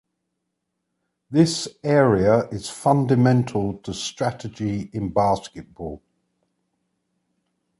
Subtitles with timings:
[1.29, 6.01] This area is fundamental to strategy in basketball.